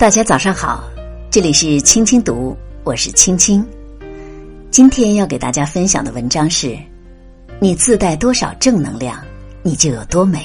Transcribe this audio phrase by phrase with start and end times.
[0.00, 0.82] 大家早上好，
[1.30, 3.62] 这里是青青读，我是青青。
[4.70, 6.74] 今天要给大家分享的文章是：
[7.60, 9.22] 你自带多少正能量，
[9.62, 10.42] 你就有多美。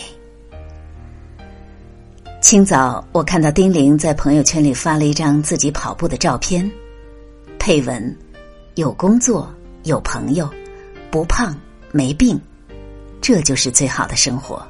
[2.41, 6.69] 清早，我看到丁玲在朋友圈里发了一张自己跑步的照片，
[7.57, 8.13] 配文
[8.75, 9.49] ：“有工作，
[9.83, 10.49] 有朋友，
[11.09, 11.55] 不胖
[11.93, 12.37] 没病，
[13.21, 14.61] 这就是最好的生活。”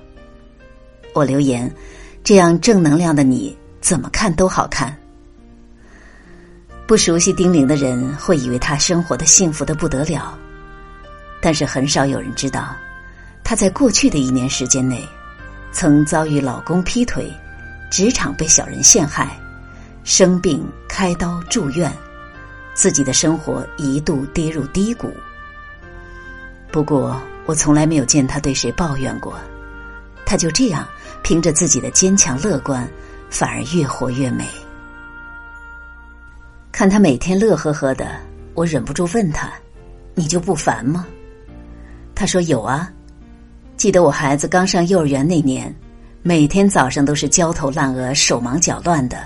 [1.15, 1.73] 我留言
[2.23, 4.97] ：“这样正能量的你。”怎么看都好看。
[6.87, 10.35] 不熟悉丁玲的人会以为她生活的幸福的不得了，
[11.39, 12.75] 但是很少有人知道，
[13.43, 15.07] 她在过去的一年时间内，
[15.71, 17.31] 曾遭遇老公劈腿、
[17.91, 19.39] 职场被小人陷害、
[20.03, 21.93] 生病开刀住院，
[22.73, 25.15] 自己的生活一度跌入低谷。
[26.71, 29.39] 不过，我从来没有见她对谁抱怨过，
[30.25, 30.87] 她就这样
[31.21, 32.89] 凭着自己的坚强乐观。
[33.37, 34.45] 反而越活越美。
[36.71, 38.07] 看他每天乐呵呵的，
[38.53, 39.51] 我忍不住问他
[40.15, 41.05] ：“你就不烦吗？”
[42.15, 42.89] 他说：“有啊，
[43.75, 45.75] 记得我孩子刚上幼儿园那年，
[46.23, 49.17] 每天早上都是焦头烂额、手忙脚乱的，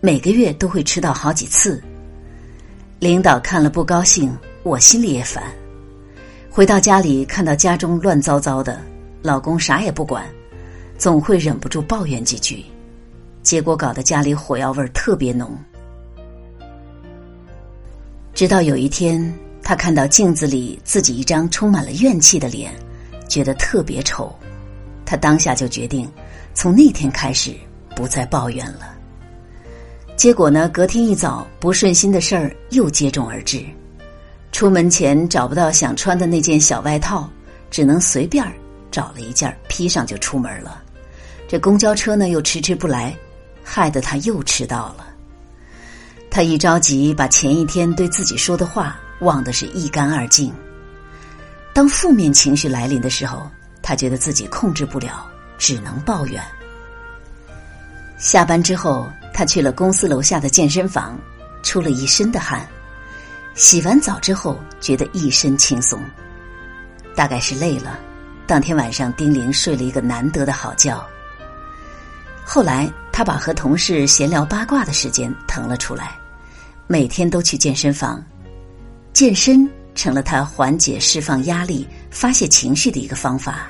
[0.00, 1.82] 每个月都会迟到好几次。
[3.00, 4.32] 领导看了不高兴，
[4.62, 5.42] 我心里也烦。
[6.48, 8.80] 回到家里看到家中乱糟糟的，
[9.20, 10.24] 老公啥也不管，
[10.96, 12.64] 总会忍不住抱怨几句。”
[13.46, 15.56] 结果搞得家里火药味特别浓。
[18.34, 22.74] 直到有一天，他看到镜子里自己一张充满了怨气的脸，
[23.28, 24.34] 觉得特别丑。
[25.04, 26.10] 他当下就决定，
[26.54, 27.54] 从那天开始
[27.94, 28.96] 不再抱怨了。
[30.16, 33.64] 结果呢，隔天一早，不顺心的事儿又接踵而至。
[34.50, 37.30] 出门前找不到想穿的那件小外套，
[37.70, 38.44] 只能随便
[38.90, 40.82] 找了一件披上就出门了。
[41.46, 43.16] 这公交车呢又迟迟不来。
[43.68, 45.04] 害得他又迟到了。
[46.30, 50.54] 他一着急，把前一天对自己说的话忘得是一干二净。
[51.74, 53.50] 当负面情绪来临的时候，
[53.82, 55.26] 他觉得自己控制不了，
[55.58, 56.40] 只能抱怨。
[58.18, 61.18] 下班之后，他去了公司楼下的健身房，
[61.62, 62.66] 出了一身的汗。
[63.54, 66.00] 洗完澡之后，觉得一身轻松，
[67.16, 67.98] 大概是累了。
[68.46, 71.04] 当天晚上，丁玲睡了一个难得的好觉。
[72.44, 72.88] 后来。
[73.16, 76.14] 他把和同事闲聊八卦的时间腾了出来，
[76.86, 78.22] 每天都去健身房，
[79.14, 83.68] 健身成了他缓解、释放压力、发泄情绪的一个方法。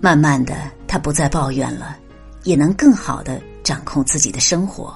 [0.00, 0.54] 慢慢的，
[0.86, 1.96] 他不再抱怨了，
[2.44, 4.94] 也能更好的掌控自己的生活。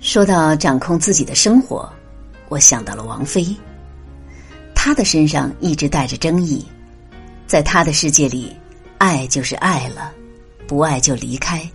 [0.00, 1.88] 说到掌控自己的生活，
[2.48, 3.46] 我想到了王菲，
[4.74, 6.66] 她的身上一直带着争议，
[7.46, 8.52] 在她的世界里，
[8.98, 10.12] 爱就是爱了。
[10.66, 11.68] 不爱就离开，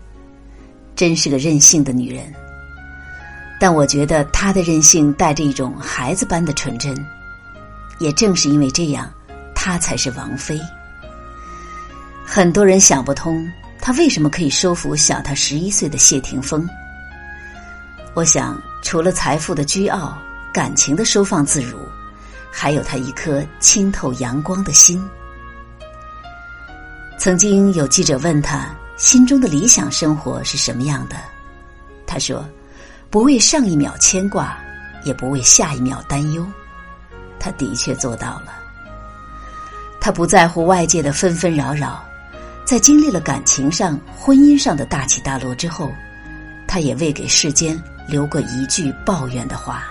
[0.95, 2.33] 真是个任性的女人。
[3.59, 6.95] 但我觉得她的任性带着一种孩子般的纯真，
[7.99, 9.11] 也正是因为这样，
[9.53, 10.59] 她才是王菲。
[12.25, 13.47] 很多人想不通，
[13.79, 16.67] 她为什么可以收服小她十一岁的谢霆锋。
[18.13, 20.17] 我想，除了财富的倨傲、
[20.51, 21.77] 感情的收放自如，
[22.51, 25.01] 还有她一颗清透阳光的心。
[27.21, 28.67] 曾经有记者问他。
[28.97, 31.15] 心中的理想生活是什么样的？
[32.07, 32.43] 他说
[33.11, 34.57] ：“不为上一秒牵挂，
[35.03, 36.43] 也不为下一秒担忧。”
[37.39, 38.47] 他的确做到了。
[39.99, 42.03] 他不在乎外界的纷纷扰扰，
[42.65, 45.91] 在经历了感情上、婚姻上的大起大落之后，
[46.67, 49.83] 他也未给世间留过一句抱怨的话。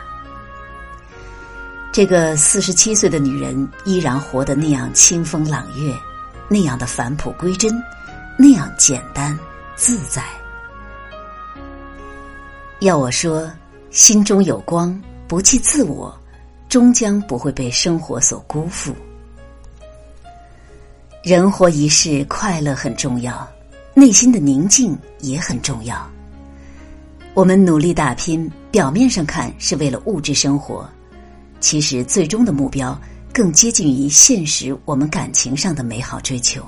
[1.93, 5.93] 这个四十七岁的女人依然活得那样清风朗月，
[6.51, 7.83] 那样的返璞归真。
[8.37, 9.39] 那样简单
[9.77, 10.23] 自在。
[12.81, 13.51] 要我说，
[13.91, 14.99] 心中有光，
[15.29, 16.19] 不弃自我，
[16.69, 18.95] 终将不会被生活所辜负。
[21.23, 23.47] 人活一世，快乐很重要，
[23.93, 26.11] 内心的宁静也很重要。
[27.35, 30.89] 我们努力打拼，表面上看是为了物质生活，
[31.61, 32.99] 其实最终的目标
[33.33, 34.77] 更接近于现实。
[34.85, 36.65] 我们感情上的美好追求。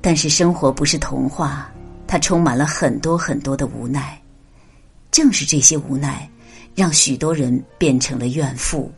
[0.00, 1.72] 但是生活不是童话，
[2.06, 4.20] 它充满了很多很多的无奈。
[5.10, 6.30] 正是这些无奈，
[6.74, 8.92] 让许多人变成了怨妇。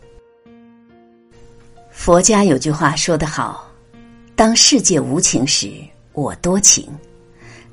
[1.90, 3.70] 佛家有句话说得好
[4.36, 5.72] ：“当世界无情时，
[6.12, 6.84] 我多情；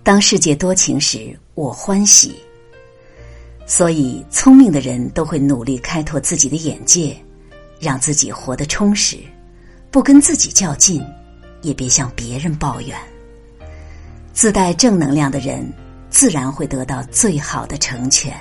[0.04, 2.36] 当世界多情时，我欢喜。”
[3.68, 7.18] 所以，聪明的人都会努力开拓自己的眼界，
[7.86, 9.18] 让自己活得充实，
[9.92, 11.06] 不跟自己较劲，
[11.62, 12.98] 也别向别人抱怨。
[14.34, 15.72] 自带正能量的人，
[16.10, 18.36] 自然会得到最好的成全。